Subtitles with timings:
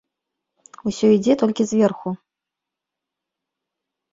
[0.91, 2.09] Усё ідзе толькі зверху.